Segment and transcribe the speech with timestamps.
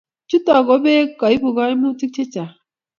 [0.29, 2.53] Chuto kobek koibu koimutik chechang